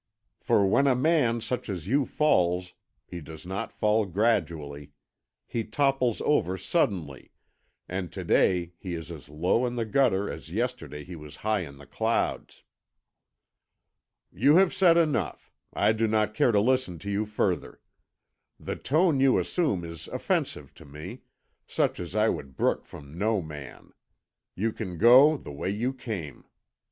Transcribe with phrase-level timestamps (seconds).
[0.39, 2.73] For when a man such as you falls,
[3.05, 4.93] he does not fall gradually.
[5.45, 7.33] He topples over suddenly,
[7.87, 11.59] and to day he is as low in the gutter as yesterday he was high
[11.59, 12.63] in the clouds."
[14.33, 15.51] "You have said enough.
[15.71, 17.79] I do not care to listen to you further.
[18.59, 21.21] The tone you assume is offensive to me
[21.67, 23.91] such as I would brook from no man.
[24.55, 26.45] You can go the way you came."